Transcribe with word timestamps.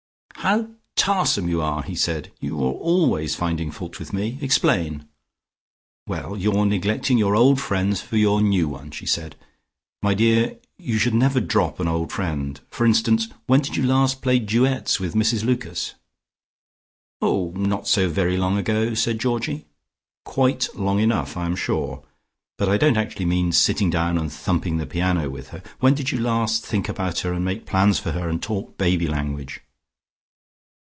"How 0.35 0.69
tarsome 0.95 1.47
you 1.47 1.61
are!" 1.61 1.83
he 1.83 1.93
said. 1.93 2.31
"You're 2.39 2.55
always 2.73 3.35
finding 3.35 3.69
fault 3.69 3.99
with 3.99 4.11
me. 4.11 4.39
Explain." 4.41 5.07
"Well, 6.07 6.35
you're 6.35 6.65
neglecting 6.65 7.19
your 7.19 7.35
old 7.35 7.61
friends 7.61 8.01
for 8.01 8.17
your 8.17 8.41
new 8.41 8.67
one," 8.67 8.89
she 8.89 9.05
said. 9.05 9.35
"My 10.01 10.15
dear, 10.15 10.57
you 10.79 10.97
should 10.97 11.13
never 11.13 11.39
drop 11.39 11.79
an 11.79 11.87
old 11.87 12.11
friend. 12.11 12.59
For 12.71 12.87
instance, 12.87 13.27
when 13.45 13.61
did 13.61 13.75
you 13.77 13.83
last 13.83 14.23
play 14.23 14.39
duets 14.39 14.99
with 14.99 15.13
Mrs 15.13 15.43
Lucas?" 15.45 15.93
"Oh, 17.21 17.53
not 17.55 17.87
so 17.87 18.09
very 18.09 18.35
long 18.35 18.57
ago," 18.57 18.95
said 18.95 19.19
Georgie. 19.19 19.67
"Quite 20.25 20.69
long 20.73 20.99
enough, 20.99 21.37
I 21.37 21.45
am 21.45 21.55
sure. 21.55 22.01
But 22.57 22.67
I 22.67 22.77
don't 22.77 22.97
actually 22.97 23.25
mean 23.25 23.51
sitting 23.51 23.91
down 23.91 24.17
and 24.17 24.33
thumping 24.33 24.77
the 24.77 24.87
piano 24.87 25.29
with 25.29 25.49
her. 25.49 25.61
When 25.81 25.93
did 25.93 26.09
you 26.11 26.19
last 26.19 26.65
think 26.65 26.89
about 26.89 27.19
her 27.19 27.31
and 27.31 27.45
make 27.45 27.67
plans 27.67 27.99
for 27.99 28.13
her 28.13 28.27
and 28.27 28.41
talk 28.41 28.75
baby 28.79 29.07
language?" 29.07 29.61